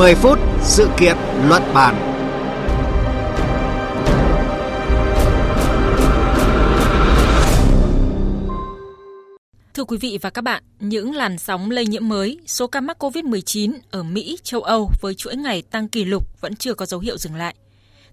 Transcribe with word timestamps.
10 0.00 0.14
phút 0.14 0.38
sự 0.62 0.88
kiện 0.98 1.16
luận 1.48 1.62
bàn. 1.74 1.94
Thưa 9.74 9.84
quý 9.84 9.96
vị 9.96 10.18
và 10.22 10.30
các 10.30 10.42
bạn, 10.42 10.62
những 10.78 11.14
làn 11.14 11.38
sóng 11.38 11.70
lây 11.70 11.86
nhiễm 11.86 12.08
mới, 12.08 12.38
số 12.46 12.66
ca 12.66 12.80
mắc 12.80 13.04
COVID-19 13.04 13.72
ở 13.90 14.02
Mỹ, 14.02 14.38
châu 14.42 14.62
Âu 14.62 14.90
với 15.00 15.14
chuỗi 15.14 15.36
ngày 15.36 15.62
tăng 15.62 15.88
kỷ 15.88 16.04
lục 16.04 16.40
vẫn 16.40 16.56
chưa 16.56 16.74
có 16.74 16.86
dấu 16.86 17.00
hiệu 17.00 17.18
dừng 17.18 17.34
lại. 17.34 17.54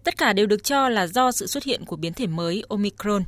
Tất 0.04 0.18
cả 0.18 0.34
đều 0.34 0.46
được 0.46 0.64
cho 0.64 0.90
là 0.90 1.08
do 1.08 1.32
sự 1.32 1.48
xuất 1.48 1.64
hiện 1.64 1.86
của 1.86 1.96
biến 1.96 2.14
thể 2.14 2.28
mới 2.28 2.64
Omicron. 2.70 3.24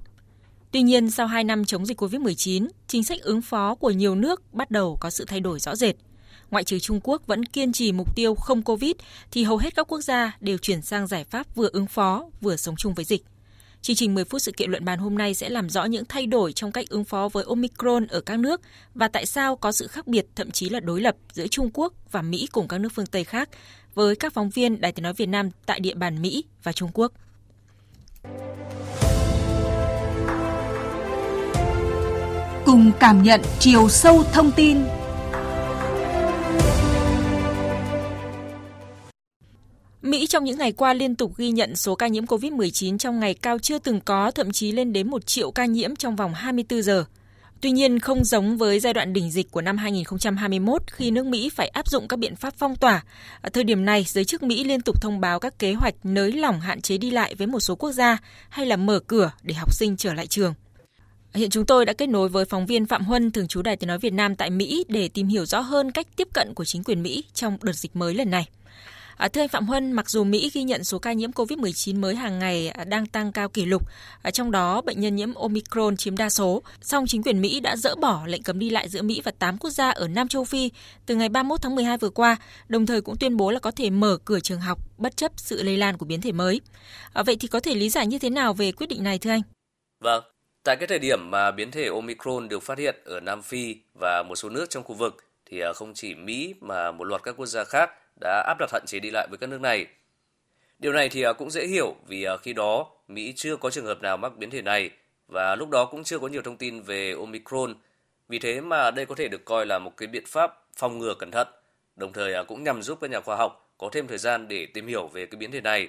Tuy 0.71 0.81
nhiên, 0.81 1.11
sau 1.11 1.27
2 1.27 1.43
năm 1.43 1.65
chống 1.65 1.85
dịch 1.85 2.01
COVID-19, 2.01 2.67
chính 2.87 3.03
sách 3.03 3.21
ứng 3.21 3.41
phó 3.41 3.75
của 3.75 3.91
nhiều 3.91 4.15
nước 4.15 4.53
bắt 4.53 4.71
đầu 4.71 4.97
có 4.99 5.09
sự 5.09 5.25
thay 5.27 5.39
đổi 5.39 5.59
rõ 5.59 5.75
rệt– 5.75 5.95
ngoại 6.51 6.63
trừ 6.63 6.79
Trung 6.79 6.99
Quốc 7.03 7.27
vẫn 7.27 7.45
kiên 7.45 7.73
trì 7.73 7.91
mục 7.91 8.15
tiêu 8.15 8.35
không 8.35 8.61
Covid, 8.61 8.91
thì 9.31 9.43
hầu 9.43 9.57
hết 9.57 9.75
các 9.75 9.87
quốc 9.87 10.01
gia 10.01 10.37
đều 10.39 10.57
chuyển 10.57 10.81
sang 10.81 11.07
giải 11.07 11.23
pháp 11.23 11.55
vừa 11.55 11.69
ứng 11.73 11.87
phó, 11.87 12.25
vừa 12.41 12.55
sống 12.55 12.75
chung 12.75 12.93
với 12.93 13.05
dịch. 13.05 13.23
Chương 13.81 13.95
trình 13.95 14.15
10 14.15 14.25
phút 14.25 14.41
sự 14.41 14.51
kiện 14.51 14.71
luận 14.71 14.85
bàn 14.85 14.99
hôm 14.99 15.17
nay 15.17 15.33
sẽ 15.33 15.49
làm 15.49 15.69
rõ 15.69 15.85
những 15.85 16.05
thay 16.05 16.25
đổi 16.25 16.53
trong 16.53 16.71
cách 16.71 16.89
ứng 16.89 17.03
phó 17.03 17.29
với 17.29 17.43
Omicron 17.47 18.07
ở 18.07 18.21
các 18.21 18.39
nước 18.39 18.61
và 18.95 19.07
tại 19.07 19.25
sao 19.25 19.55
có 19.55 19.71
sự 19.71 19.87
khác 19.87 20.07
biệt 20.07 20.25
thậm 20.35 20.51
chí 20.51 20.69
là 20.69 20.79
đối 20.79 21.01
lập 21.01 21.15
giữa 21.33 21.47
Trung 21.47 21.69
Quốc 21.73 21.93
và 22.11 22.21
Mỹ 22.21 22.47
cùng 22.51 22.67
các 22.67 22.77
nước 22.77 22.89
phương 22.95 23.05
Tây 23.05 23.23
khác 23.23 23.49
với 23.95 24.15
các 24.15 24.33
phóng 24.33 24.49
viên 24.49 24.81
Đài 24.81 24.91
tiếng 24.91 25.03
nói 25.03 25.13
Việt 25.13 25.25
Nam 25.25 25.49
tại 25.65 25.79
địa 25.79 25.93
bàn 25.93 26.21
Mỹ 26.21 26.43
và 26.63 26.71
Trung 26.71 26.89
Quốc. 26.93 27.11
Cùng 32.65 32.91
cảm 32.99 33.23
nhận 33.23 33.41
chiều 33.59 33.89
sâu 33.89 34.23
thông 34.33 34.51
tin 34.51 34.77
Mỹ 40.01 40.27
trong 40.27 40.43
những 40.43 40.57
ngày 40.57 40.71
qua 40.71 40.93
liên 40.93 41.15
tục 41.15 41.37
ghi 41.37 41.51
nhận 41.51 41.75
số 41.75 41.95
ca 41.95 42.07
nhiễm 42.07 42.25
COVID-19 42.25 42.97
trong 42.97 43.19
ngày 43.19 43.33
cao 43.33 43.59
chưa 43.59 43.79
từng 43.79 44.01
có, 44.01 44.31
thậm 44.31 44.51
chí 44.51 44.71
lên 44.71 44.93
đến 44.93 45.09
1 45.09 45.25
triệu 45.25 45.51
ca 45.51 45.65
nhiễm 45.65 45.95
trong 45.95 46.15
vòng 46.15 46.33
24 46.33 46.81
giờ. 46.81 47.05
Tuy 47.61 47.71
nhiên, 47.71 47.99
không 47.99 48.25
giống 48.25 48.57
với 48.57 48.79
giai 48.79 48.93
đoạn 48.93 49.13
đỉnh 49.13 49.31
dịch 49.31 49.51
của 49.51 49.61
năm 49.61 49.77
2021 49.77 50.81
khi 50.87 51.11
nước 51.11 51.25
Mỹ 51.25 51.49
phải 51.49 51.67
áp 51.67 51.87
dụng 51.87 52.07
các 52.07 52.19
biện 52.19 52.35
pháp 52.35 52.53
phong 52.57 52.75
tỏa. 52.75 53.03
Ở 53.41 53.49
thời 53.49 53.63
điểm 53.63 53.85
này, 53.85 54.05
giới 54.07 54.25
chức 54.25 54.43
Mỹ 54.43 54.63
liên 54.63 54.81
tục 54.81 55.01
thông 55.01 55.19
báo 55.19 55.39
các 55.39 55.59
kế 55.59 55.73
hoạch 55.73 55.95
nới 56.03 56.31
lỏng 56.31 56.59
hạn 56.59 56.81
chế 56.81 56.97
đi 56.97 57.11
lại 57.11 57.35
với 57.35 57.47
một 57.47 57.59
số 57.59 57.75
quốc 57.75 57.91
gia 57.91 58.17
hay 58.49 58.65
là 58.65 58.75
mở 58.75 58.99
cửa 58.99 59.31
để 59.43 59.53
học 59.53 59.73
sinh 59.73 59.97
trở 59.97 60.13
lại 60.13 60.27
trường. 60.27 60.53
Hiện 61.33 61.49
chúng 61.49 61.65
tôi 61.65 61.85
đã 61.85 61.93
kết 61.93 62.09
nối 62.09 62.29
với 62.29 62.45
phóng 62.45 62.65
viên 62.65 62.85
Phạm 62.85 63.05
Huân, 63.05 63.31
thường 63.31 63.47
trú 63.47 63.61
Đài 63.61 63.75
Tiếng 63.75 63.87
Nói 63.87 63.99
Việt 63.99 64.13
Nam 64.13 64.35
tại 64.35 64.49
Mỹ 64.49 64.85
để 64.87 65.09
tìm 65.09 65.27
hiểu 65.27 65.45
rõ 65.45 65.59
hơn 65.59 65.91
cách 65.91 66.07
tiếp 66.15 66.27
cận 66.33 66.53
của 66.53 66.65
chính 66.65 66.83
quyền 66.83 67.03
Mỹ 67.03 67.23
trong 67.33 67.57
đợt 67.61 67.75
dịch 67.75 67.95
mới 67.95 68.13
lần 68.13 68.29
này. 68.29 68.47
À, 69.19 69.27
thưa 69.27 69.41
anh 69.41 69.47
Phạm 69.47 69.65
Huân, 69.65 69.91
mặc 69.91 70.09
dù 70.09 70.23
Mỹ 70.23 70.51
ghi 70.53 70.63
nhận 70.63 70.83
số 70.83 70.99
ca 70.99 71.13
nhiễm 71.13 71.31
COVID-19 71.31 71.99
mới 71.99 72.15
hàng 72.15 72.39
ngày 72.39 72.69
à, 72.69 72.83
đang 72.83 73.05
tăng 73.05 73.31
cao 73.31 73.49
kỷ 73.49 73.65
lục, 73.65 73.83
à, 74.21 74.31
trong 74.31 74.51
đó 74.51 74.81
bệnh 74.81 74.99
nhân 74.99 75.15
nhiễm 75.15 75.33
Omicron 75.33 75.97
chiếm 75.97 76.17
đa 76.17 76.29
số, 76.29 76.61
song 76.81 77.07
chính 77.07 77.23
quyền 77.23 77.41
Mỹ 77.41 77.59
đã 77.59 77.75
dỡ 77.75 77.95
bỏ 77.95 78.23
lệnh 78.25 78.43
cấm 78.43 78.59
đi 78.59 78.69
lại 78.69 78.89
giữa 78.89 79.01
Mỹ 79.01 79.21
và 79.23 79.31
8 79.39 79.57
quốc 79.57 79.69
gia 79.69 79.89
ở 79.89 80.07
Nam 80.07 80.27
châu 80.27 80.43
Phi 80.43 80.71
từ 81.05 81.15
ngày 81.15 81.29
31 81.29 81.61
tháng 81.61 81.75
12 81.75 81.97
vừa 81.97 82.09
qua, 82.09 82.37
đồng 82.67 82.85
thời 82.85 83.01
cũng 83.01 83.15
tuyên 83.19 83.37
bố 83.37 83.51
là 83.51 83.59
có 83.59 83.71
thể 83.71 83.89
mở 83.89 84.17
cửa 84.25 84.39
trường 84.39 84.59
học 84.59 84.79
bất 84.97 85.17
chấp 85.17 85.31
sự 85.35 85.63
lây 85.63 85.77
lan 85.77 85.97
của 85.97 86.05
biến 86.05 86.21
thể 86.21 86.31
mới. 86.31 86.61
À, 87.13 87.23
vậy 87.23 87.37
thì 87.39 87.47
có 87.47 87.59
thể 87.59 87.75
lý 87.75 87.89
giải 87.89 88.07
như 88.07 88.19
thế 88.19 88.29
nào 88.29 88.53
về 88.53 88.71
quyết 88.71 88.87
định 88.87 89.03
này 89.03 89.19
thưa 89.19 89.29
anh? 89.29 89.41
Vâng, 89.99 90.23
tại 90.63 90.75
cái 90.75 90.87
thời 90.87 90.99
điểm 90.99 91.31
mà 91.31 91.51
biến 91.51 91.71
thể 91.71 91.87
Omicron 91.87 92.49
được 92.49 92.63
phát 92.63 92.77
hiện 92.77 92.95
ở 93.05 93.19
Nam 93.19 93.41
Phi 93.41 93.75
và 93.99 94.23
một 94.23 94.35
số 94.35 94.49
nước 94.49 94.69
trong 94.69 94.83
khu 94.83 94.95
vực 94.95 95.17
thì 95.45 95.59
à, 95.59 95.73
không 95.73 95.93
chỉ 95.93 96.15
Mỹ 96.15 96.53
mà 96.61 96.91
một 96.91 97.03
loạt 97.03 97.23
các 97.23 97.35
quốc 97.37 97.45
gia 97.45 97.63
khác 97.63 97.89
đã 98.19 98.43
áp 98.47 98.57
đặt 98.59 98.71
hạn 98.71 98.85
chế 98.85 98.99
đi 98.99 99.09
lại 99.11 99.27
với 99.29 99.37
các 99.37 99.49
nước 99.49 99.61
này. 99.61 99.85
Điều 100.79 100.93
này 100.93 101.09
thì 101.09 101.21
à, 101.21 101.33
cũng 101.33 101.49
dễ 101.49 101.67
hiểu 101.67 101.95
vì 102.07 102.23
à, 102.23 102.37
khi 102.37 102.53
đó 102.53 102.87
Mỹ 103.07 103.33
chưa 103.35 103.55
có 103.55 103.69
trường 103.69 103.85
hợp 103.85 104.01
nào 104.01 104.17
mắc 104.17 104.37
biến 104.37 104.49
thể 104.49 104.61
này 104.61 104.89
và 105.27 105.55
lúc 105.55 105.69
đó 105.69 105.85
cũng 105.85 106.03
chưa 106.03 106.19
có 106.19 106.27
nhiều 106.27 106.41
thông 106.41 106.57
tin 106.57 106.81
về 106.81 107.13
Omicron. 107.19 107.75
Vì 108.27 108.39
thế 108.39 108.61
mà 108.61 108.91
đây 108.91 109.05
có 109.05 109.15
thể 109.15 109.27
được 109.27 109.45
coi 109.45 109.65
là 109.65 109.79
một 109.79 109.97
cái 109.97 110.07
biện 110.07 110.23
pháp 110.27 110.63
phòng 110.77 110.99
ngừa 110.99 111.13
cẩn 111.19 111.31
thận, 111.31 111.47
đồng 111.95 112.13
thời 112.13 112.33
à, 112.33 112.43
cũng 112.43 112.63
nhằm 112.63 112.81
giúp 112.81 112.97
các 113.01 113.09
nhà 113.09 113.21
khoa 113.21 113.35
học 113.35 113.73
có 113.77 113.89
thêm 113.91 114.07
thời 114.07 114.17
gian 114.17 114.47
để 114.47 114.65
tìm 114.65 114.87
hiểu 114.87 115.07
về 115.07 115.25
cái 115.25 115.37
biến 115.37 115.51
thể 115.51 115.61
này. 115.61 115.87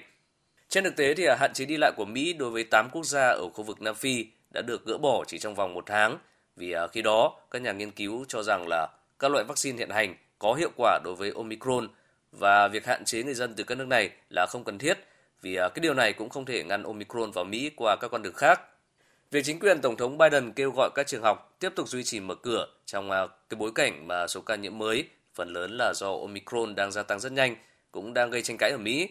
Trên 0.69 0.83
thực 0.83 0.95
tế 0.95 1.13
thì 1.13 1.27
hạn 1.39 1.53
chế 1.53 1.65
đi 1.65 1.77
lại 1.77 1.91
của 1.97 2.05
Mỹ 2.05 2.33
đối 2.33 2.49
với 2.49 2.63
8 2.63 2.89
quốc 2.91 3.05
gia 3.05 3.27
ở 3.27 3.49
khu 3.53 3.63
vực 3.63 3.81
Nam 3.81 3.95
Phi 3.95 4.25
đã 4.53 4.61
được 4.61 4.85
gỡ 4.85 4.97
bỏ 4.97 5.23
chỉ 5.27 5.39
trong 5.39 5.55
vòng 5.55 5.73
một 5.73 5.83
tháng 5.85 6.17
vì 6.55 6.75
khi 6.91 7.01
đó 7.01 7.39
các 7.51 7.61
nhà 7.61 7.71
nghiên 7.71 7.91
cứu 7.91 8.25
cho 8.27 8.43
rằng 8.43 8.65
là 8.67 8.87
các 9.19 9.31
loại 9.31 9.43
vaccine 9.43 9.77
hiện 9.77 9.89
hành 9.89 10.15
có 10.39 10.53
hiệu 10.53 10.69
quả 10.77 10.99
đối 11.03 11.15
với 11.15 11.31
Omicron 11.35 11.87
và 12.31 12.67
việc 12.67 12.85
hạn 12.85 13.05
chế 13.05 13.23
người 13.23 13.33
dân 13.33 13.53
từ 13.55 13.63
các 13.63 13.77
nước 13.77 13.87
này 13.87 14.09
là 14.29 14.45
không 14.49 14.63
cần 14.63 14.77
thiết 14.77 14.97
vì 15.41 15.55
à, 15.55 15.69
cái 15.69 15.81
điều 15.81 15.93
này 15.93 16.13
cũng 16.13 16.29
không 16.29 16.45
thể 16.45 16.63
ngăn 16.63 16.83
Omicron 16.83 17.31
vào 17.31 17.45
Mỹ 17.45 17.71
qua 17.75 17.95
các 17.95 18.11
con 18.11 18.21
đường 18.21 18.33
khác. 18.33 18.61
Việc 19.31 19.45
chính 19.45 19.59
quyền 19.59 19.81
Tổng 19.81 19.95
thống 19.95 20.17
Biden 20.17 20.51
kêu 20.53 20.71
gọi 20.71 20.89
các 20.95 21.07
trường 21.07 21.23
học 21.23 21.55
tiếp 21.59 21.69
tục 21.75 21.89
duy 21.89 22.03
trì 22.03 22.19
mở 22.19 22.35
cửa 22.35 22.67
trong 22.85 23.11
à, 23.11 23.27
cái 23.49 23.55
bối 23.57 23.71
cảnh 23.75 24.07
mà 24.07 24.27
số 24.27 24.41
ca 24.41 24.55
nhiễm 24.55 24.77
mới 24.77 25.07
phần 25.35 25.53
lớn 25.53 25.77
là 25.77 25.93
do 25.95 26.11
Omicron 26.11 26.75
đang 26.75 26.91
gia 26.91 27.03
tăng 27.03 27.19
rất 27.19 27.31
nhanh 27.31 27.55
cũng 27.91 28.13
đang 28.13 28.29
gây 28.29 28.41
tranh 28.41 28.57
cãi 28.57 28.71
ở 28.71 28.77
Mỹ. 28.77 29.09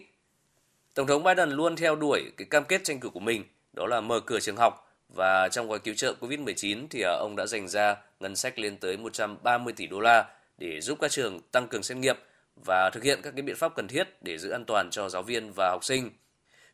Tổng 0.93 1.07
thống 1.07 1.23
Biden 1.23 1.49
luôn 1.49 1.75
theo 1.75 1.95
đuổi 1.95 2.31
cái 2.37 2.47
cam 2.49 2.63
kết 2.63 2.83
tranh 2.83 2.99
cử 2.99 3.09
của 3.09 3.19
mình, 3.19 3.43
đó 3.73 3.85
là 3.85 4.01
mở 4.01 4.19
cửa 4.19 4.39
trường 4.39 4.57
học 4.57 4.97
và 5.15 5.49
trong 5.51 5.69
gói 5.69 5.79
cứu 5.79 5.93
trợ 5.93 6.13
COVID-19 6.19 6.87
thì 6.89 7.01
à, 7.01 7.11
ông 7.19 7.35
đã 7.35 7.45
dành 7.45 7.67
ra 7.67 7.95
ngân 8.19 8.35
sách 8.35 8.59
lên 8.59 8.77
tới 8.77 8.97
130 8.97 9.73
tỷ 9.77 9.87
đô 9.87 9.99
la 9.99 10.25
để 10.57 10.81
giúp 10.81 10.97
các 11.01 11.11
trường 11.11 11.39
tăng 11.51 11.67
cường 11.67 11.83
xét 11.83 11.97
nghiệm 11.97 12.17
và 12.55 12.89
thực 12.89 13.03
hiện 13.03 13.19
các 13.23 13.33
cái 13.35 13.41
biện 13.41 13.55
pháp 13.55 13.75
cần 13.75 13.87
thiết 13.87 14.07
để 14.21 14.37
giữ 14.37 14.49
an 14.49 14.65
toàn 14.65 14.89
cho 14.91 15.09
giáo 15.09 15.23
viên 15.23 15.51
và 15.55 15.69
học 15.69 15.83
sinh. 15.83 16.09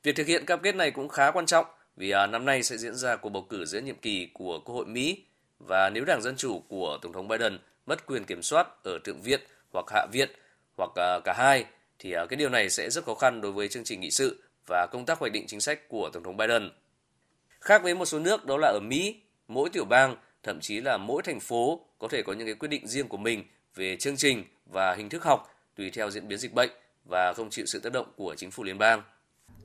Việc 0.03 0.15
thực 0.15 0.27
hiện 0.27 0.45
cam 0.45 0.59
kết 0.59 0.75
này 0.75 0.91
cũng 0.91 1.09
khá 1.09 1.31
quan 1.31 1.45
trọng 1.45 1.65
vì 1.95 2.11
à, 2.11 2.27
năm 2.27 2.45
nay 2.45 2.63
sẽ 2.63 2.77
diễn 2.77 2.95
ra 2.95 3.15
cuộc 3.15 3.29
bầu 3.29 3.45
cử 3.49 3.65
giữa 3.65 3.79
nhiệm 3.79 3.97
kỳ 3.97 4.29
của 4.33 4.59
Quốc 4.65 4.75
hội 4.75 4.85
Mỹ 4.85 5.23
và 5.59 5.89
nếu 5.89 6.05
Đảng 6.05 6.21
Dân 6.21 6.35
Chủ 6.37 6.59
của 6.67 6.97
Tổng 7.01 7.13
thống 7.13 7.27
Biden 7.27 7.59
mất 7.85 8.05
quyền 8.05 8.25
kiểm 8.25 8.41
soát 8.41 8.67
ở 8.83 8.99
Thượng 9.03 9.21
viện 9.21 9.41
hoặc 9.73 9.85
Hạ 9.89 10.05
viện 10.11 10.29
hoặc 10.77 10.89
à, 10.95 11.19
cả 11.23 11.33
hai 11.37 11.65
thì 11.99 12.11
à, 12.11 12.25
cái 12.29 12.37
điều 12.37 12.49
này 12.49 12.69
sẽ 12.69 12.89
rất 12.89 13.05
khó 13.05 13.15
khăn 13.15 13.41
đối 13.41 13.51
với 13.51 13.67
chương 13.67 13.83
trình 13.83 13.99
nghị 13.99 14.11
sự 14.11 14.43
và 14.67 14.87
công 14.91 15.05
tác 15.05 15.19
hoạch 15.19 15.31
định 15.31 15.47
chính 15.47 15.61
sách 15.61 15.89
của 15.89 16.09
Tổng 16.13 16.23
thống 16.23 16.37
Biden. 16.37 16.69
Khác 17.59 17.83
với 17.83 17.95
một 17.95 18.05
số 18.05 18.19
nước 18.19 18.45
đó 18.45 18.57
là 18.57 18.67
ở 18.67 18.79
Mỹ, 18.79 19.21
mỗi 19.47 19.69
tiểu 19.69 19.85
bang, 19.85 20.15
thậm 20.43 20.59
chí 20.59 20.81
là 20.81 20.97
mỗi 20.97 21.23
thành 21.23 21.39
phố 21.39 21.85
có 21.99 22.07
thể 22.07 22.21
có 22.23 22.33
những 22.33 22.47
cái 22.47 22.55
quyết 22.55 22.67
định 22.67 22.87
riêng 22.87 23.07
của 23.07 23.17
mình 23.17 23.43
về 23.75 23.97
chương 23.97 24.17
trình 24.17 24.43
và 24.65 24.95
hình 24.95 25.09
thức 25.09 25.23
học 25.23 25.56
tùy 25.77 25.89
theo 25.89 26.11
diễn 26.11 26.27
biến 26.27 26.39
dịch 26.39 26.53
bệnh 26.53 26.69
và 27.05 27.33
không 27.33 27.49
chịu 27.49 27.65
sự 27.65 27.79
tác 27.79 27.93
động 27.93 28.07
của 28.17 28.35
chính 28.37 28.51
phủ 28.51 28.63
liên 28.63 28.77
bang. 28.77 29.01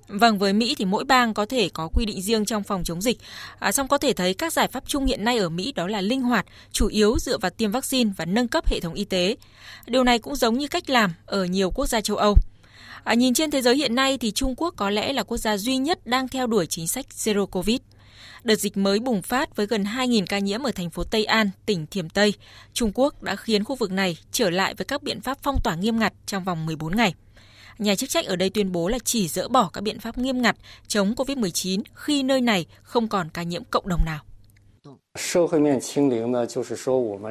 Vâng, 0.08 0.38
với 0.38 0.52
Mỹ 0.52 0.74
thì 0.78 0.84
mỗi 0.84 1.04
bang 1.04 1.34
có 1.34 1.46
thể 1.46 1.68
có 1.68 1.88
quy 1.94 2.06
định 2.06 2.22
riêng 2.22 2.44
trong 2.44 2.62
phòng 2.62 2.84
chống 2.84 3.02
dịch. 3.02 3.18
À, 3.58 3.72
song 3.72 3.88
có 3.88 3.98
thể 3.98 4.12
thấy 4.12 4.34
các 4.34 4.52
giải 4.52 4.68
pháp 4.68 4.84
chung 4.86 5.06
hiện 5.06 5.24
nay 5.24 5.38
ở 5.38 5.48
Mỹ 5.48 5.72
đó 5.72 5.86
là 5.86 6.00
linh 6.00 6.22
hoạt, 6.22 6.46
chủ 6.72 6.86
yếu 6.86 7.18
dựa 7.18 7.38
vào 7.38 7.50
tiêm 7.50 7.70
vaccine 7.70 8.10
và 8.16 8.24
nâng 8.24 8.48
cấp 8.48 8.66
hệ 8.66 8.80
thống 8.80 8.94
y 8.94 9.04
tế. 9.04 9.36
Điều 9.86 10.04
này 10.04 10.18
cũng 10.18 10.36
giống 10.36 10.58
như 10.58 10.68
cách 10.68 10.90
làm 10.90 11.12
ở 11.26 11.44
nhiều 11.44 11.70
quốc 11.70 11.86
gia 11.86 12.00
châu 12.00 12.16
Âu. 12.16 12.36
À, 13.04 13.14
nhìn 13.14 13.34
trên 13.34 13.50
thế 13.50 13.62
giới 13.62 13.76
hiện 13.76 13.94
nay 13.94 14.18
thì 14.18 14.30
Trung 14.30 14.54
Quốc 14.56 14.74
có 14.76 14.90
lẽ 14.90 15.12
là 15.12 15.22
quốc 15.22 15.36
gia 15.36 15.56
duy 15.56 15.76
nhất 15.76 16.06
đang 16.06 16.28
theo 16.28 16.46
đuổi 16.46 16.66
chính 16.66 16.88
sách 16.88 17.06
Zero 17.16 17.46
Covid. 17.46 17.78
Đợt 18.44 18.54
dịch 18.54 18.76
mới 18.76 18.98
bùng 18.98 19.22
phát 19.22 19.56
với 19.56 19.66
gần 19.66 19.84
2.000 19.84 20.24
ca 20.28 20.38
nhiễm 20.38 20.62
ở 20.62 20.72
thành 20.72 20.90
phố 20.90 21.04
Tây 21.04 21.24
An, 21.24 21.50
tỉnh 21.66 21.86
Thiểm 21.86 22.08
Tây, 22.08 22.34
Trung 22.72 22.92
Quốc 22.94 23.22
đã 23.22 23.36
khiến 23.36 23.64
khu 23.64 23.76
vực 23.76 23.92
này 23.92 24.16
trở 24.32 24.50
lại 24.50 24.74
với 24.74 24.84
các 24.84 25.02
biện 25.02 25.20
pháp 25.20 25.38
phong 25.42 25.60
tỏa 25.64 25.74
nghiêm 25.74 25.98
ngặt 25.98 26.12
trong 26.26 26.44
vòng 26.44 26.66
14 26.66 26.96
ngày. 26.96 27.14
Nhà 27.78 27.94
chức 27.94 28.10
trách 28.10 28.26
ở 28.26 28.36
đây 28.36 28.50
tuyên 28.50 28.72
bố 28.72 28.88
là 28.88 28.98
chỉ 29.04 29.28
dỡ 29.28 29.48
bỏ 29.48 29.70
các 29.72 29.80
biện 29.80 30.00
pháp 30.00 30.18
nghiêm 30.18 30.42
ngặt 30.42 30.56
chống 30.88 31.14
COVID-19 31.14 31.82
khi 31.94 32.22
nơi 32.22 32.40
này 32.40 32.66
không 32.82 33.08
còn 33.08 33.28
ca 33.28 33.42
nhiễm 33.42 33.64
cộng 33.64 33.88
đồng 33.88 34.00
nào. 34.04 34.20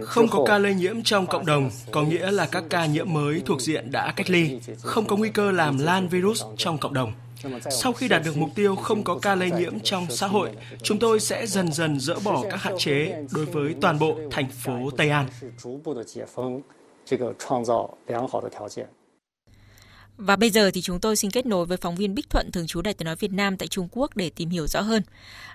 Không 0.03 0.27
có 0.29 0.45
ca 0.47 0.57
lây 0.57 0.73
nhiễm 0.73 1.03
trong 1.03 1.27
cộng 1.27 1.45
đồng, 1.45 1.69
có 1.91 2.03
nghĩa 2.03 2.31
là 2.31 2.45
các 2.45 2.63
ca 2.69 2.85
nhiễm 2.85 3.13
mới 3.13 3.41
thuộc 3.45 3.61
diện 3.61 3.91
đã 3.91 4.13
cách 4.15 4.29
ly, 4.29 4.59
không 4.81 5.05
có 5.05 5.15
nguy 5.15 5.29
cơ 5.29 5.51
làm 5.51 5.77
lan 5.77 6.07
virus 6.07 6.43
trong 6.57 6.77
cộng 6.77 6.93
đồng. 6.93 7.13
Sau 7.71 7.93
khi 7.93 8.07
đạt 8.07 8.21
được 8.25 8.37
mục 8.37 8.49
tiêu 8.55 8.75
không 8.75 9.03
có 9.03 9.19
ca 9.21 9.35
lây 9.35 9.51
nhiễm 9.51 9.79
trong 9.79 10.05
xã 10.09 10.27
hội, 10.27 10.49
chúng 10.83 10.99
tôi 10.99 11.19
sẽ 11.19 11.47
dần 11.47 11.71
dần 11.71 11.99
dỡ 11.99 12.15
bỏ 12.23 12.43
các 12.49 12.61
hạn 12.61 12.75
chế 12.77 13.23
đối 13.33 13.45
với 13.45 13.75
toàn 13.81 13.99
bộ 13.99 14.15
thành 14.31 14.49
phố 14.49 14.89
Tây 14.97 15.09
An. 15.09 15.27
Và 20.17 20.35
bây 20.35 20.49
giờ 20.49 20.71
thì 20.73 20.81
chúng 20.81 20.99
tôi 20.99 21.15
xin 21.15 21.31
kết 21.31 21.45
nối 21.45 21.65
với 21.65 21.77
phóng 21.77 21.95
viên 21.95 22.15
Bích 22.15 22.29
Thuận 22.29 22.51
thường 22.51 22.67
trú 22.67 22.81
Đài 22.81 22.93
Tiếng 22.93 23.05
nói 23.05 23.15
Việt 23.15 23.31
Nam 23.31 23.57
tại 23.57 23.67
Trung 23.67 23.87
Quốc 23.91 24.15
để 24.15 24.29
tìm 24.29 24.49
hiểu 24.49 24.67
rõ 24.67 24.81
hơn. 24.81 25.03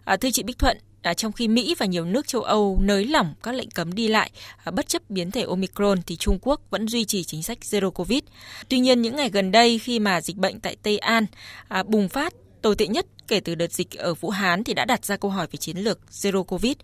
À, 0.05 0.17
thưa 0.17 0.31
chị 0.31 0.43
Bích 0.43 0.59
Thuận, 0.59 0.79
à, 1.03 1.15
trong 1.15 1.33
khi 1.33 1.49
Mỹ 1.49 1.75
và 1.79 1.87
nhiều 1.87 2.05
nước 2.05 2.29
châu 2.29 2.43
Âu 2.43 2.79
nới 2.83 3.05
lỏng 3.05 3.35
các 3.43 3.55
lệnh 3.55 3.71
cấm 3.71 3.95
đi 3.95 4.09
lại 4.09 4.31
à, 4.65 4.71
bất 4.71 4.89
chấp 4.89 5.11
biến 5.11 5.31
thể 5.31 5.43
Omicron 5.43 6.03
thì 6.07 6.17
Trung 6.17 6.39
Quốc 6.43 6.61
vẫn 6.71 6.89
duy 6.89 7.05
trì 7.05 7.25
chính 7.25 7.43
sách 7.43 7.59
Zero 7.61 7.91
Covid. 7.91 8.23
Tuy 8.69 8.79
nhiên 8.79 9.03
những 9.03 9.17
ngày 9.17 9.31
gần 9.31 9.53
đây 9.53 9.79
khi 9.79 9.99
mà 9.99 10.21
dịch 10.21 10.37
bệnh 10.37 10.61
tại 10.61 10.77
Tây 10.83 10.99
An 10.99 11.27
à, 11.69 11.83
bùng 11.83 12.09
phát 12.09 12.35
tồi 12.63 12.77
tệ 12.77 12.87
nhất 12.87 13.07
kể 13.29 13.41
từ 13.41 13.55
đợt 13.55 13.73
dịch 13.73 13.95
ở 13.99 14.15
Vũ 14.15 14.31
Hán 14.31 14.65
thì 14.65 14.75
đã 14.75 14.85
đặt 14.85 15.05
ra 15.05 15.17
câu 15.17 15.31
hỏi 15.31 15.47
về 15.53 15.57
chiến 15.57 15.77
lược 15.77 16.01
Zero 16.11 16.43
Covid. 16.45 16.75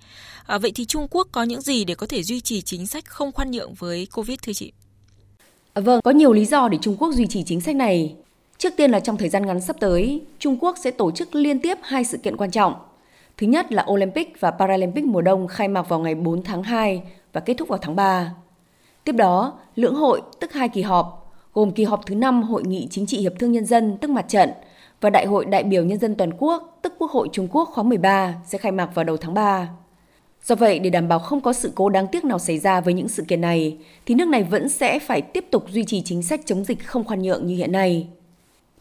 À, 0.46 0.58
vậy 0.58 0.72
thì 0.74 0.84
Trung 0.84 1.06
Quốc 1.10 1.28
có 1.32 1.42
những 1.42 1.60
gì 1.60 1.84
để 1.84 1.94
có 1.94 2.06
thể 2.06 2.22
duy 2.22 2.40
trì 2.40 2.62
chính 2.62 2.86
sách 2.86 3.04
không 3.04 3.32
khoan 3.32 3.50
nhượng 3.50 3.74
với 3.74 4.06
Covid 4.12 4.38
thưa 4.42 4.52
chị? 4.52 4.72
À, 5.74 5.80
vâng, 5.80 6.00
có 6.04 6.10
nhiều 6.10 6.32
lý 6.32 6.44
do 6.44 6.68
để 6.68 6.78
Trung 6.80 6.96
Quốc 6.96 7.12
duy 7.12 7.26
trì 7.26 7.42
chính 7.42 7.60
sách 7.60 7.76
này. 7.76 8.14
Trước 8.58 8.72
tiên 8.76 8.90
là 8.90 9.00
trong 9.00 9.16
thời 9.16 9.28
gian 9.28 9.46
ngắn 9.46 9.60
sắp 9.60 9.76
tới, 9.80 10.22
Trung 10.38 10.56
Quốc 10.60 10.76
sẽ 10.78 10.90
tổ 10.90 11.10
chức 11.10 11.34
liên 11.34 11.60
tiếp 11.60 11.78
hai 11.82 12.04
sự 12.04 12.18
kiện 12.18 12.36
quan 12.36 12.50
trọng. 12.50 12.74
Thứ 13.36 13.46
nhất 13.46 13.72
là 13.72 13.86
Olympic 13.90 14.40
và 14.40 14.50
Paralympic 14.50 15.04
mùa 15.04 15.20
đông 15.20 15.46
khai 15.46 15.68
mạc 15.68 15.88
vào 15.88 15.98
ngày 16.00 16.14
4 16.14 16.42
tháng 16.42 16.62
2 16.62 17.02
và 17.32 17.40
kết 17.40 17.54
thúc 17.54 17.68
vào 17.68 17.78
tháng 17.82 17.96
3. 17.96 18.34
Tiếp 19.04 19.12
đó, 19.12 19.58
lưỡng 19.76 19.94
hội 19.94 20.22
tức 20.40 20.52
hai 20.52 20.68
kỳ 20.68 20.82
họp, 20.82 21.32
gồm 21.54 21.70
kỳ 21.70 21.84
họp 21.84 22.06
thứ 22.06 22.14
5 22.14 22.42
Hội 22.42 22.62
nghị 22.64 22.88
Chính 22.90 23.06
trị 23.06 23.18
Hiệp 23.18 23.32
thương 23.38 23.52
Nhân 23.52 23.66
dân 23.66 23.96
tức 24.00 24.10
mặt 24.10 24.24
trận 24.28 24.50
và 25.00 25.10
Đại 25.10 25.26
hội 25.26 25.44
đại 25.44 25.62
biểu 25.62 25.84
Nhân 25.84 25.98
dân 25.98 26.14
toàn 26.14 26.30
quốc 26.38 26.78
tức 26.82 26.94
Quốc 26.98 27.10
hội 27.10 27.28
Trung 27.32 27.48
Quốc 27.50 27.68
khóa 27.72 27.84
13 27.84 28.34
sẽ 28.46 28.58
khai 28.58 28.72
mạc 28.72 28.94
vào 28.94 29.04
đầu 29.04 29.16
tháng 29.16 29.34
3. 29.34 29.68
Do 30.42 30.54
vậy, 30.54 30.78
để 30.78 30.90
đảm 30.90 31.08
bảo 31.08 31.18
không 31.18 31.40
có 31.40 31.52
sự 31.52 31.72
cố 31.74 31.88
đáng 31.88 32.06
tiếc 32.12 32.24
nào 32.24 32.38
xảy 32.38 32.58
ra 32.58 32.80
với 32.80 32.94
những 32.94 33.08
sự 33.08 33.24
kiện 33.28 33.40
này, 33.40 33.78
thì 34.06 34.14
nước 34.14 34.28
này 34.28 34.42
vẫn 34.42 34.68
sẽ 34.68 34.98
phải 34.98 35.22
tiếp 35.22 35.44
tục 35.50 35.64
duy 35.70 35.84
trì 35.84 36.02
chính 36.02 36.22
sách 36.22 36.40
chống 36.46 36.64
dịch 36.64 36.86
không 36.86 37.04
khoan 37.04 37.22
nhượng 37.22 37.46
như 37.46 37.56
hiện 37.56 37.72
nay. 37.72 38.08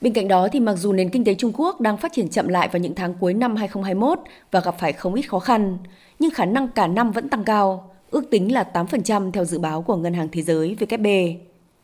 Bên 0.01 0.13
cạnh 0.13 0.27
đó 0.27 0.47
thì 0.51 0.59
mặc 0.59 0.75
dù 0.75 0.93
nền 0.93 1.09
kinh 1.09 1.25
tế 1.25 1.35
Trung 1.35 1.51
Quốc 1.57 1.81
đang 1.81 1.97
phát 1.97 2.13
triển 2.13 2.29
chậm 2.29 2.47
lại 2.47 2.67
vào 2.71 2.79
những 2.79 2.95
tháng 2.95 3.13
cuối 3.19 3.33
năm 3.33 3.55
2021 3.55 4.19
và 4.51 4.59
gặp 4.59 4.75
phải 4.79 4.93
không 4.93 5.13
ít 5.13 5.21
khó 5.21 5.39
khăn, 5.39 5.77
nhưng 6.19 6.31
khả 6.31 6.45
năng 6.45 6.67
cả 6.67 6.87
năm 6.87 7.11
vẫn 7.11 7.29
tăng 7.29 7.43
cao, 7.43 7.91
ước 8.11 8.29
tính 8.31 8.53
là 8.53 8.65
8% 8.73 9.31
theo 9.31 9.45
dự 9.45 9.59
báo 9.59 9.81
của 9.81 9.95
Ngân 9.95 10.13
hàng 10.13 10.27
Thế 10.31 10.41
giới 10.41 10.75
WB. 10.79 11.35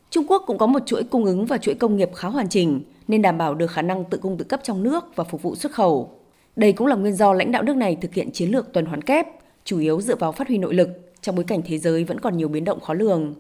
Trung 0.10 0.26
Quốc 0.28 0.44
cũng 0.48 0.58
có 0.58 0.66
một 0.66 0.80
chuỗi 0.86 1.04
cung 1.04 1.26
ứng 1.26 1.46
và 1.46 1.58
chuỗi 1.58 1.76
công 1.76 1.98
nghiệp 1.98 2.10
khá 2.16 2.28
hoàn 2.28 2.50
chỉnh 2.50 2.82
nên 3.08 3.22
đảm 3.22 3.38
bảo 3.38 3.56
được 3.56 3.72
khả 3.72 3.82
năng 3.82 4.06
tự 4.06 4.18
cung 4.18 4.38
tự 4.38 4.46
cấp 4.46 4.60
trong 4.64 4.84
nước 4.84 5.16
và 5.16 5.24
phục 5.24 5.42
vụ 5.42 5.56
xuất 5.56 5.72
khẩu. 5.72 6.12
Đây 6.56 6.72
cũng 6.72 6.88
là 6.88 6.96
nguyên 6.96 7.16
do 7.16 7.34
lãnh 7.34 7.52
đạo 7.52 7.64
nước 7.64 7.76
này 7.76 7.98
thực 8.02 8.14
hiện 8.14 8.32
chiến 8.32 8.50
lược 8.50 8.74
tuần 8.74 8.86
hoàn 8.86 9.02
kép, 9.02 9.28
chủ 9.68 9.80
yếu 9.80 10.02
dựa 10.02 10.16
vào 10.16 10.32
phát 10.32 10.48
huy 10.48 10.58
nội 10.58 10.74
lực 10.74 10.90
trong 11.22 11.36
bối 11.36 11.46
cảnh 11.48 11.62
thế 11.66 11.78
giới 11.78 12.04
vẫn 12.04 12.20
còn 12.20 12.38
nhiều 12.38 12.48
biến 12.48 12.64
động 12.64 12.80
khó 12.80 12.94
lường. 12.94 13.36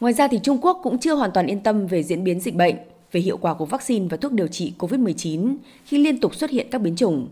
Ngoài 0.00 0.12
ra 0.12 0.28
thì 0.28 0.38
Trung 0.42 0.58
Quốc 0.62 0.80
cũng 0.82 0.98
chưa 0.98 1.14
hoàn 1.14 1.30
toàn 1.34 1.46
yên 1.46 1.60
tâm 1.60 1.86
về 1.86 2.02
diễn 2.02 2.24
biến 2.24 2.40
dịch 2.40 2.54
bệnh, 2.54 2.76
về 3.12 3.20
hiệu 3.20 3.36
quả 3.36 3.54
của 3.54 3.64
vaccine 3.64 4.06
và 4.10 4.16
thuốc 4.16 4.32
điều 4.32 4.46
trị 4.46 4.72
COVID-19 4.78 5.56
khi 5.84 5.98
liên 5.98 6.20
tục 6.20 6.34
xuất 6.34 6.50
hiện 6.50 6.66
các 6.70 6.80
biến 6.80 6.96
chủng. 6.96 7.28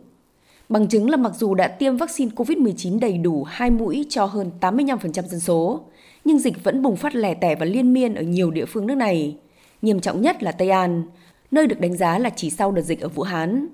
Bằng 0.69 0.89
chứng 0.89 1.11
là 1.11 1.17
mặc 1.17 1.33
dù 1.39 1.55
đã 1.55 1.69
tiêm 1.69 1.97
vaccine 1.97 2.31
COVID-19 2.37 2.99
đầy 2.99 3.19
đủ 3.19 3.45
hai 3.45 3.71
mũi 3.71 4.07
cho 4.09 4.25
hơn 4.25 4.51
85% 4.61 5.11
dân 5.11 5.41
số, 5.41 5.81
nhưng 6.25 6.39
dịch 6.39 6.65
vẫn 6.65 6.83
bùng 6.83 6.97
phát 6.97 7.15
lẻ 7.15 7.35
tẻ 7.35 7.55
và 7.55 7.67
liên 7.67 7.93
miên 7.93 8.15
ở 8.15 8.23
nhiều 8.23 8.51
địa 8.51 8.65
phương 8.65 8.87
nước 8.87 8.95
này. 8.95 9.37
Nghiêm 9.83 10.01
trọng 10.01 10.23
nhất 10.23 10.43
là 10.43 10.53
Tây 10.53 10.71
An, 10.71 11.03
nơi 11.51 11.67
được 11.67 11.81
đánh 11.81 11.97
giá 11.97 12.19
là 12.19 12.31
chỉ 12.31 12.51
sau 12.51 12.73
đợt 12.73 12.83
dịch 12.83 13.01
ở 13.01 13.09
Vũ 13.09 13.23
Hán. 13.23 13.67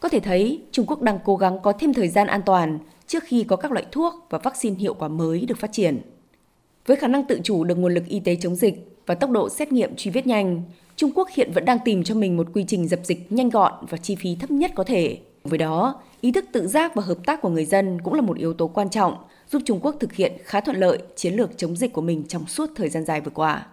Có 0.00 0.08
thể 0.08 0.20
thấy 0.20 0.62
Trung 0.72 0.86
Quốc 0.86 1.02
đang 1.02 1.18
cố 1.24 1.36
gắng 1.36 1.58
có 1.62 1.72
thêm 1.72 1.94
thời 1.94 2.08
gian 2.08 2.26
an 2.26 2.42
toàn 2.46 2.78
trước 3.14 3.24
khi 3.24 3.44
có 3.44 3.56
các 3.56 3.72
loại 3.72 3.86
thuốc 3.92 4.26
và 4.30 4.38
vaccine 4.38 4.76
hiệu 4.76 4.94
quả 4.94 5.08
mới 5.08 5.40
được 5.40 5.58
phát 5.58 5.72
triển. 5.72 6.00
Với 6.86 6.96
khả 6.96 7.08
năng 7.08 7.24
tự 7.24 7.40
chủ 7.44 7.64
được 7.64 7.78
nguồn 7.78 7.94
lực 7.94 8.06
y 8.06 8.20
tế 8.20 8.36
chống 8.40 8.54
dịch 8.54 8.96
và 9.06 9.14
tốc 9.14 9.30
độ 9.30 9.48
xét 9.48 9.72
nghiệm 9.72 9.96
truy 9.96 10.10
vết 10.10 10.26
nhanh, 10.26 10.62
Trung 10.96 11.10
Quốc 11.14 11.28
hiện 11.34 11.52
vẫn 11.54 11.64
đang 11.64 11.78
tìm 11.84 12.04
cho 12.04 12.14
mình 12.14 12.36
một 12.36 12.46
quy 12.52 12.64
trình 12.68 12.88
dập 12.88 13.00
dịch 13.02 13.32
nhanh 13.32 13.48
gọn 13.48 13.72
và 13.88 13.98
chi 13.98 14.16
phí 14.16 14.36
thấp 14.36 14.50
nhất 14.50 14.70
có 14.74 14.84
thể. 14.84 15.18
Với 15.44 15.58
đó, 15.58 16.00
ý 16.20 16.32
thức 16.32 16.44
tự 16.52 16.66
giác 16.66 16.94
và 16.94 17.02
hợp 17.02 17.18
tác 17.26 17.42
của 17.42 17.48
người 17.48 17.64
dân 17.64 17.98
cũng 18.04 18.14
là 18.14 18.20
một 18.20 18.36
yếu 18.36 18.54
tố 18.54 18.66
quan 18.66 18.90
trọng 18.90 19.16
giúp 19.50 19.62
Trung 19.64 19.80
Quốc 19.82 19.96
thực 20.00 20.12
hiện 20.12 20.32
khá 20.44 20.60
thuận 20.60 20.76
lợi 20.76 20.98
chiến 21.16 21.34
lược 21.34 21.58
chống 21.58 21.76
dịch 21.76 21.92
của 21.92 22.00
mình 22.00 22.24
trong 22.28 22.46
suốt 22.46 22.70
thời 22.76 22.88
gian 22.88 23.04
dài 23.04 23.20
vừa 23.20 23.32
qua. 23.34 23.66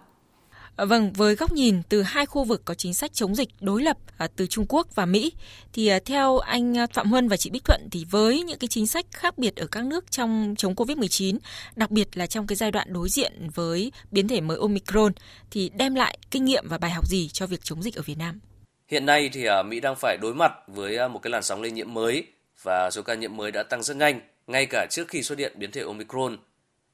Ờ, 0.76 0.86
vâng, 0.86 1.12
với 1.12 1.34
góc 1.34 1.52
nhìn 1.52 1.82
từ 1.88 2.02
hai 2.02 2.26
khu 2.26 2.44
vực 2.44 2.62
có 2.64 2.74
chính 2.74 2.94
sách 2.94 3.12
chống 3.12 3.34
dịch 3.34 3.48
đối 3.60 3.82
lập 3.82 3.96
ờ, 4.18 4.26
từ 4.36 4.46
Trung 4.46 4.66
Quốc 4.68 4.94
và 4.94 5.06
Mỹ, 5.06 5.32
thì 5.72 5.88
ờ, 5.88 5.98
theo 6.04 6.38
anh 6.38 6.74
Phạm 6.92 7.10
Huân 7.10 7.28
và 7.28 7.36
chị 7.36 7.50
Bích 7.50 7.64
Thuận 7.64 7.88
thì 7.90 8.06
với 8.10 8.42
những 8.42 8.58
cái 8.58 8.68
chính 8.68 8.86
sách 8.86 9.06
khác 9.10 9.38
biệt 9.38 9.56
ở 9.56 9.66
các 9.66 9.84
nước 9.84 10.10
trong 10.10 10.54
chống 10.58 10.74
Covid-19, 10.74 11.38
đặc 11.76 11.90
biệt 11.90 12.16
là 12.16 12.26
trong 12.26 12.46
cái 12.46 12.56
giai 12.56 12.70
đoạn 12.70 12.92
đối 12.92 13.08
diện 13.08 13.32
với 13.54 13.92
biến 14.10 14.28
thể 14.28 14.40
mới 14.40 14.58
Omicron, 14.60 15.12
thì 15.50 15.70
đem 15.76 15.94
lại 15.94 16.18
kinh 16.30 16.44
nghiệm 16.44 16.68
và 16.68 16.78
bài 16.78 16.90
học 16.90 17.06
gì 17.06 17.28
cho 17.28 17.46
việc 17.46 17.64
chống 17.64 17.82
dịch 17.82 17.94
ở 17.94 18.02
Việt 18.02 18.18
Nam? 18.18 18.40
Hiện 18.88 19.06
nay 19.06 19.30
thì 19.32 19.46
Mỹ 19.66 19.80
đang 19.80 19.94
phải 19.96 20.16
đối 20.22 20.34
mặt 20.34 20.52
với 20.66 21.08
một 21.08 21.18
cái 21.22 21.30
làn 21.30 21.42
sóng 21.42 21.62
lây 21.62 21.70
nhiễm 21.70 21.94
mới 21.94 22.26
và 22.62 22.90
số 22.90 23.02
ca 23.02 23.14
nhiễm 23.14 23.36
mới 23.36 23.50
đã 23.50 23.62
tăng 23.62 23.82
rất 23.82 23.96
nhanh, 23.96 24.20
ngay 24.46 24.66
cả 24.66 24.86
trước 24.90 25.08
khi 25.08 25.22
xuất 25.22 25.38
hiện 25.38 25.52
biến 25.56 25.70
thể 25.70 25.82
Omicron. 25.82 26.36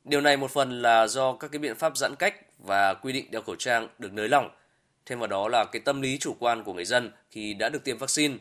Điều 0.05 0.21
này 0.21 0.37
một 0.37 0.51
phần 0.51 0.83
là 0.83 1.07
do 1.07 1.33
các 1.33 1.51
cái 1.53 1.59
biện 1.59 1.75
pháp 1.75 1.97
giãn 1.97 2.15
cách 2.19 2.35
và 2.59 2.95
quy 2.95 3.13
định 3.13 3.31
đeo 3.31 3.43
khẩu 3.43 3.57
trang 3.57 3.89
được 3.99 4.13
nới 4.13 4.29
lỏng. 4.29 4.51
Thêm 5.07 5.19
vào 5.19 5.27
đó 5.27 5.49
là 5.49 5.65
cái 5.65 5.83
tâm 5.85 6.03
lý 6.03 6.19
chủ 6.19 6.37
quan 6.39 6.65
của 6.65 6.73
người 6.73 6.85
dân 6.85 7.13
khi 7.31 7.55
đã 7.55 7.69
được 7.69 7.85
tiêm 7.85 7.99
vaccine. 7.99 8.37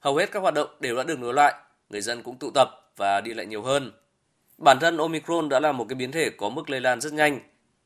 Hầu 0.00 0.16
hết 0.16 0.32
các 0.32 0.40
hoạt 0.40 0.54
động 0.54 0.68
đều 0.80 0.96
đã 0.96 1.02
được 1.02 1.18
nối 1.18 1.34
lại, 1.34 1.54
người 1.90 2.00
dân 2.00 2.22
cũng 2.22 2.38
tụ 2.38 2.50
tập 2.54 2.92
và 2.96 3.20
đi 3.20 3.34
lại 3.34 3.46
nhiều 3.46 3.62
hơn. 3.62 3.92
Bản 4.58 4.78
thân 4.80 4.96
Omicron 4.96 5.48
đã 5.48 5.60
là 5.60 5.72
một 5.72 5.86
cái 5.88 5.94
biến 5.94 6.12
thể 6.12 6.30
có 6.30 6.48
mức 6.48 6.70
lây 6.70 6.80
lan 6.80 7.00
rất 7.00 7.12
nhanh, 7.12 7.40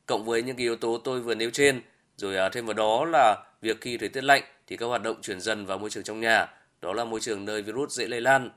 cộng 0.05 0.25
với 0.25 0.43
những 0.43 0.55
cái 0.55 0.63
yếu 0.63 0.75
tố 0.75 0.97
tôi 0.97 1.21
vừa 1.21 1.35
nêu 1.35 1.49
trên, 1.49 1.81
rồi 2.15 2.37
à, 2.37 2.49
thêm 2.49 2.65
vào 2.65 2.73
đó 2.73 3.05
là 3.05 3.43
việc 3.61 3.81
khi 3.81 3.97
thời 3.97 4.09
tiết 4.09 4.23
lạnh 4.23 4.43
thì 4.67 4.77
các 4.77 4.85
hoạt 4.85 5.03
động 5.03 5.21
chuyển 5.21 5.41
dần 5.41 5.65
vào 5.65 5.77
môi 5.77 5.89
trường 5.89 6.03
trong 6.03 6.19
nhà, 6.19 6.47
đó 6.81 6.93
là 6.93 7.05
môi 7.05 7.19
trường 7.19 7.45
nơi 7.45 7.61
virus 7.61 7.91
dễ 7.91 8.07
lây 8.07 8.21
lan. 8.21 8.49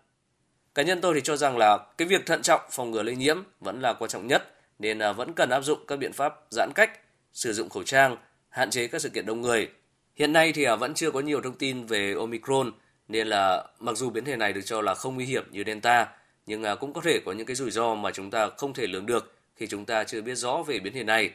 Cá 0.75 0.82
nhân 0.82 1.00
tôi 1.00 1.14
thì 1.14 1.20
cho 1.20 1.37
rằng 1.37 1.56
là 1.56 1.79
cái 1.99 2.08
việc 2.08 2.26
thận 2.26 2.43
trọng 2.43 2.61
phòng 2.70 2.91
ngừa 2.91 3.03
lây 3.03 3.17
nhiễm 3.17 3.43
vẫn 3.61 3.81
là 3.81 3.93
quan 3.93 4.11
trọng 4.11 4.26
nhất 4.26 4.56
nên 4.78 4.99
à, 4.99 5.12
vẫn 5.12 5.32
cần 5.32 5.50
áp 5.50 5.61
dụng 5.61 5.78
các 5.87 5.96
biện 5.96 6.12
pháp 6.12 6.34
giãn 6.50 6.70
cách, 6.75 7.00
sử 7.32 7.52
dụng 7.52 7.69
khẩu 7.69 7.82
trang, 7.82 8.17
hạn 8.49 8.70
chế 8.70 8.87
các 8.87 9.00
sự 9.00 9.08
kiện 9.08 9.26
đông 9.26 9.40
người. 9.40 9.69
Hiện 10.14 10.32
nay 10.32 10.52
thì 10.52 10.64
à, 10.64 10.76
vẫn 10.76 10.94
chưa 10.94 11.11
có 11.11 11.20
nhiều 11.20 11.40
thông 11.40 11.58
tin 11.58 11.87
về 11.87 12.14
Omicron 12.14 12.73
nên 13.08 13.26
là 13.26 13.64
mặc 13.81 13.96
dù 13.96 14.11
biến 14.11 14.25
thể 14.25 14.37
này 14.37 14.52
được 14.52 14.61
cho 14.64 14.81
là 14.81 14.94
không 14.94 15.14
nguy 15.14 15.25
hiểm 15.25 15.44
như 15.50 15.62
Delta 15.67 16.08
nhưng 16.46 16.64
à, 16.64 16.75
cũng 16.75 16.93
có 16.93 17.00
thể 17.00 17.20
có 17.25 17.32
những 17.32 17.46
cái 17.46 17.56
rủi 17.56 17.70
ro 17.70 17.94
mà 17.94 18.11
chúng 18.11 18.31
ta 18.31 18.50
không 18.56 18.73
thể 18.73 18.87
lường 18.87 19.06
được 19.06 19.34
khi 19.56 19.67
chúng 19.67 19.84
ta 19.84 20.05
chưa 20.05 20.23
biết 20.23 20.34
rõ 20.34 20.62
về 20.67 20.79
biến 20.79 20.93
thể 20.93 21.05
này. 21.05 21.31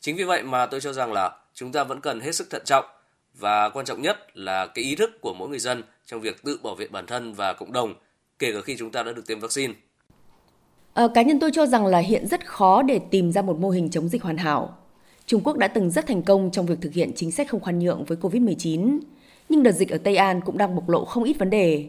Chính 0.00 0.16
vì 0.16 0.24
vậy 0.24 0.42
mà 0.42 0.66
tôi 0.66 0.80
cho 0.80 0.92
rằng 0.92 1.12
là 1.12 1.38
chúng 1.54 1.72
ta 1.72 1.84
vẫn 1.84 2.00
cần 2.00 2.20
hết 2.20 2.34
sức 2.34 2.50
thận 2.50 2.62
trọng 2.64 2.84
và 3.34 3.68
quan 3.68 3.86
trọng 3.86 4.02
nhất 4.02 4.36
là 4.36 4.66
cái 4.66 4.84
ý 4.84 4.94
thức 4.94 5.20
của 5.20 5.34
mỗi 5.34 5.48
người 5.48 5.58
dân 5.58 5.82
trong 6.06 6.20
việc 6.20 6.42
tự 6.42 6.58
bảo 6.62 6.74
vệ 6.74 6.86
bản 6.88 7.06
thân 7.06 7.34
và 7.34 7.52
cộng 7.52 7.72
đồng 7.72 7.94
kể 8.38 8.52
cả 8.52 8.58
khi 8.64 8.76
chúng 8.76 8.90
ta 8.90 9.02
đã 9.02 9.12
được 9.12 9.26
tiêm 9.26 9.40
vaccine. 9.40 9.74
À, 10.96 11.08
cá 11.14 11.22
nhân 11.22 11.40
tôi 11.40 11.50
cho 11.52 11.66
rằng 11.66 11.86
là 11.86 11.98
hiện 11.98 12.26
rất 12.26 12.46
khó 12.46 12.82
để 12.82 12.98
tìm 12.98 13.32
ra 13.32 13.42
một 13.42 13.58
mô 13.58 13.70
hình 13.70 13.90
chống 13.90 14.08
dịch 14.08 14.22
hoàn 14.22 14.36
hảo. 14.36 14.76
Trung 15.26 15.40
Quốc 15.44 15.56
đã 15.56 15.68
từng 15.68 15.90
rất 15.90 16.06
thành 16.06 16.22
công 16.22 16.50
trong 16.50 16.66
việc 16.66 16.78
thực 16.80 16.92
hiện 16.92 17.12
chính 17.16 17.32
sách 17.32 17.48
không 17.48 17.60
khoan 17.60 17.78
nhượng 17.78 18.04
với 18.04 18.18
COVID-19, 18.18 18.98
nhưng 19.48 19.62
đợt 19.62 19.72
dịch 19.72 19.90
ở 19.90 19.98
Tây 19.98 20.16
An 20.16 20.40
cũng 20.40 20.58
đang 20.58 20.74
bộc 20.74 20.88
lộ 20.88 21.04
không 21.04 21.24
ít 21.24 21.32
vấn 21.38 21.50
đề. 21.50 21.88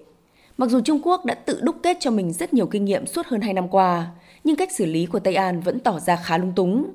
Mặc 0.57 0.69
dù 0.69 0.81
Trung 0.81 0.99
Quốc 1.03 1.25
đã 1.25 1.33
tự 1.33 1.59
đúc 1.61 1.75
kết 1.83 1.97
cho 1.99 2.11
mình 2.11 2.33
rất 2.33 2.53
nhiều 2.53 2.65
kinh 2.65 2.85
nghiệm 2.85 3.05
suốt 3.05 3.25
hơn 3.25 3.41
2 3.41 3.53
năm 3.53 3.67
qua, 3.67 4.07
nhưng 4.43 4.55
cách 4.55 4.71
xử 4.71 4.85
lý 4.85 5.05
của 5.05 5.19
Tây 5.19 5.35
An 5.35 5.61
vẫn 5.61 5.79
tỏ 5.79 5.99
ra 5.99 6.15
khá 6.15 6.37
lung 6.37 6.53
túng. 6.55 6.85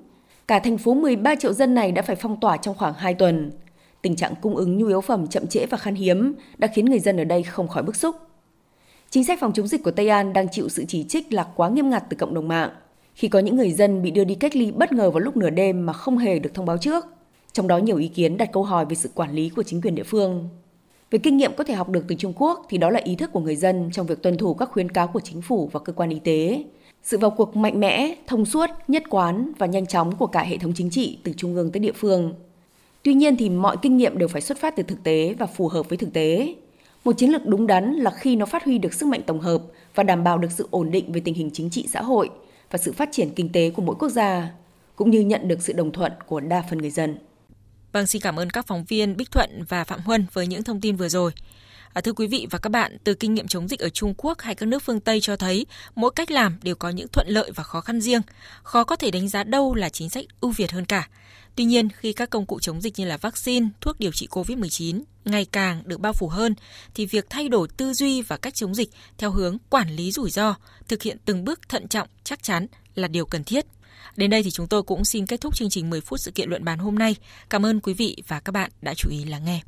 Cả 0.49 0.59
thành 0.59 0.79
phố 0.79 0.95
13 0.95 1.35
triệu 1.35 1.53
dân 1.53 1.75
này 1.75 1.93
đã 1.93 2.03
phải 2.03 2.17
phong 2.17 2.41
tỏa 2.41 2.57
trong 2.57 2.75
khoảng 2.75 2.95
2 2.95 3.15
tuần. 3.15 3.51
Tình 4.03 4.17
trạng 4.17 4.35
cung 4.41 4.57
ứng 4.57 4.79
nhu 4.79 4.87
yếu 4.87 5.01
phẩm 5.01 5.27
chậm 5.27 5.47
trễ 5.47 5.67
và 5.67 5.79
khan 5.79 5.95
hiếm 5.95 6.35
đã 6.59 6.69
khiến 6.75 6.85
người 6.85 7.01
dân 7.01 7.17
ở 7.17 7.25
đây 7.25 7.43
không 7.43 7.69
khỏi 7.69 7.83
bức 7.83 7.97
xúc. 7.97 8.17
Chính 9.13 9.25
sách 9.25 9.41
phòng 9.41 9.53
chống 9.53 9.67
dịch 9.67 9.83
của 9.83 9.91
Tây 9.91 10.09
An 10.09 10.33
đang 10.33 10.49
chịu 10.49 10.69
sự 10.69 10.85
chỉ 10.89 11.05
trích 11.05 11.33
là 11.33 11.47
quá 11.57 11.69
nghiêm 11.69 11.91
ngặt 11.91 12.05
từ 12.09 12.17
cộng 12.17 12.35
đồng 12.35 12.49
mạng 12.49 12.71
khi 13.15 13.29
có 13.29 13.39
những 13.39 13.57
người 13.57 13.73
dân 13.73 14.03
bị 14.03 14.11
đưa 14.11 14.25
đi 14.25 14.35
cách 14.35 14.57
ly 14.57 14.71
bất 14.71 14.93
ngờ 14.93 15.11
vào 15.11 15.21
lúc 15.21 15.37
nửa 15.37 15.51
đêm 15.51 15.87
mà 15.87 15.93
không 15.93 16.19
hề 16.19 16.39
được 16.39 16.55
thông 16.55 16.67
báo 16.67 16.79
trước. 16.79 17.05
Trong 17.53 17.69
đó 17.69 17.79
nhiều 17.79 17.97
ý 17.97 18.09
kiến 18.09 18.37
đặt 18.37 18.53
câu 18.53 18.63
hỏi 18.63 18.87
về 18.89 18.95
sự 18.95 19.11
quản 19.15 19.33
lý 19.33 19.49
của 19.49 19.63
chính 19.63 19.81
quyền 19.81 19.95
địa 19.95 20.03
phương. 20.03 20.49
Về 21.11 21.19
kinh 21.19 21.37
nghiệm 21.37 21.53
có 21.57 21.65
thể 21.65 21.75
học 21.75 21.89
được 21.89 22.05
từ 22.09 22.15
Trung 22.15 22.33
Quốc 22.37 22.67
thì 22.69 22.79
đó 22.79 22.91
là 22.91 23.01
ý 23.05 23.17
thức 23.17 23.31
của 23.33 23.41
người 23.41 23.57
dân 23.57 23.91
trong 23.93 24.07
việc 24.07 24.23
tuân 24.23 24.37
thủ 24.37 24.55
các 24.55 24.71
khuyến 24.73 24.91
cáo 24.91 25.07
của 25.07 25.21
chính 25.21 25.43
phủ 25.43 25.69
và 25.73 25.81
cơ 25.81 25.93
quan 25.93 26.11
y 26.11 26.19
tế. 26.19 26.65
Sự 27.03 27.19
vào 27.19 27.31
cuộc 27.31 27.57
mạnh 27.57 27.81
mẽ, 27.81 28.15
thông 28.27 28.45
suốt, 28.45 28.71
nhất 28.89 29.03
quán 29.11 29.53
và 29.59 29.67
nhanh 29.67 29.87
chóng 29.87 30.17
của 30.17 30.27
cả 30.27 30.43
hệ 30.43 30.59
thống 30.59 30.73
chính 30.75 30.91
trị 30.91 31.19
từ 31.23 31.33
trung 31.37 31.55
ương 31.55 31.73
tới 31.73 31.81
địa 31.81 31.93
phương. 31.93 32.35
Tuy 33.03 33.15
nhiên 33.15 33.37
thì 33.37 33.51
mọi 33.51 33.77
kinh 33.83 33.97
nghiệm 33.97 34.19
đều 34.19 34.29
phải 34.29 34.43
xuất 34.43 34.59
phát 34.59 34.77
từ 34.77 34.83
thực 34.83 35.05
tế 35.05 35.35
và 35.39 35.47
phù 35.47 35.69
hợp 35.69 35.89
với 35.89 35.99
thực 35.99 36.13
tế. 36.13 36.55
Một 37.05 37.13
chiến 37.19 37.31
lược 37.31 37.47
đúng 37.47 37.67
đắn 37.67 37.93
là 37.93 38.11
khi 38.11 38.37
nó 38.37 38.47
phát 38.47 38.65
huy 38.65 38.79
được 38.79 38.95
sức 38.95 39.07
mạnh 39.07 39.23
tổng 39.27 39.41
hợp 39.41 39.63
và 39.95 40.03
đảm 40.03 40.25
bảo 40.25 40.39
được 40.39 40.53
sự 40.53 40.69
ổn 40.71 40.91
định 40.91 41.13
về 41.13 41.21
tình 41.21 41.35
hình 41.35 41.51
chính 41.53 41.71
trị 41.71 41.87
xã 41.93 42.03
hội 42.03 42.31
và 42.71 42.79
sự 42.79 42.93
phát 42.93 43.09
triển 43.13 43.31
kinh 43.37 43.53
tế 43.53 43.71
của 43.71 43.83
mỗi 43.83 43.97
quốc 43.99 44.09
gia, 44.09 44.51
cũng 44.97 45.11
như 45.11 45.21
nhận 45.21 45.49
được 45.49 45.63
sự 45.63 45.73
đồng 45.73 45.93
thuận 45.93 46.13
của 46.27 46.41
đa 46.41 46.63
phần 46.71 46.79
người 46.79 46.91
dân. 46.91 47.19
Vâng, 47.93 48.07
xin 48.07 48.23
cảm 48.23 48.37
ơn 48.37 48.51
các 48.51 48.67
phóng 48.67 48.85
viên 48.85 49.17
Bích 49.17 49.31
Thuận 49.31 49.65
và 49.69 49.85
Phạm 49.85 50.01
Huân 50.01 50.27
với 50.33 50.47
những 50.47 50.63
thông 50.63 50.81
tin 50.81 50.97
vừa 50.97 51.09
rồi. 51.09 51.33
À, 51.93 52.01
thưa 52.01 52.13
quý 52.13 52.27
vị 52.27 52.47
và 52.51 52.59
các 52.59 52.71
bạn, 52.71 52.97
từ 53.05 53.15
kinh 53.15 53.35
nghiệm 53.35 53.49
chống 53.49 53.69
dịch 53.69 53.81
ở 53.81 53.89
Trung 53.89 54.15
Quốc 54.17 54.41
hay 54.41 54.55
các 54.55 54.67
nước 54.67 54.83
phương 54.83 55.01
Tây 55.01 55.21
cho 55.21 55.37
thấy 55.37 55.67
mỗi 55.95 56.11
cách 56.17 56.31
làm 56.31 56.59
đều 56.63 56.75
có 56.75 56.91
những 56.91 57.09
thuận 57.09 57.29
lợi 57.29 57.51
và 57.55 57.63
khó 57.63 57.81
khăn 57.81 58.01
riêng. 58.01 58.21
Khó 58.63 58.85
có 58.85 58.97
thể 58.97 59.11
đánh 59.11 59.29
giá 59.29 59.45
đâu 59.45 59.75
là 59.75 59.89
chính 59.89 60.09
sách 60.09 60.25
ưu 60.41 60.51
việt 60.51 60.73
hơn 60.73 60.85
cả. 60.85 61.09
Tuy 61.57 61.65
nhiên, 61.65 61.89
khi 61.97 62.13
các 62.13 62.31
công 62.31 62.47
cụ 62.47 62.61
chống 62.61 62.81
dịch 62.81 62.99
như 62.99 63.05
là 63.05 63.17
vaccine, 63.17 63.69
thuốc 63.81 63.99
điều 63.99 64.13
trị 64.13 64.27
COVID-19 64.31 65.03
ngày 65.25 65.45
càng 65.45 65.83
được 65.87 66.01
bao 66.01 66.13
phủ 66.13 66.29
hơn, 66.29 66.55
thì 66.95 67.07
việc 67.07 67.27
thay 67.31 67.49
đổi 67.49 67.69
tư 67.77 67.95
duy 67.95 68.23
và 68.23 68.37
cách 68.37 68.55
chống 68.55 68.75
dịch 68.75 68.91
theo 69.19 69.31
hướng 69.31 69.57
quản 69.71 69.97
lý 69.97 70.13
rủi 70.13 70.31
ro, 70.31 70.55
thực 70.89 71.03
hiện 71.03 71.17
từng 71.25 71.45
bước 71.45 71.69
thận 71.69 71.89
trọng, 71.89 72.09
chắc 72.25 72.43
chắn 72.43 72.67
là 72.95 73.09
điều 73.09 73.27
cần 73.27 73.45
thiết. 73.45 73.67
Đến 74.17 74.31
đây 74.31 74.43
thì 74.43 74.51
chúng 74.51 74.67
tôi 74.67 74.83
cũng 74.83 75.05
xin 75.05 75.27
kết 75.27 75.41
thúc 75.41 75.57
chương 75.57 75.71
trình 75.71 75.91
10 75.91 76.01
phút 76.01 76.21
sự 76.21 76.31
kiện 76.31 76.49
luận 76.49 76.65
bàn 76.65 76.79
hôm 76.79 76.99
nay. 76.99 77.17
Cảm 77.51 77.67
ơn 77.67 77.81
quý 77.81 77.95
vị 77.95 78.23
và 78.29 78.41
các 78.41 78.53
bạn 78.53 78.71
đã 78.83 78.95
chú 78.95 79.11
ý 79.11 79.25
lắng 79.25 79.45
nghe. 79.45 79.61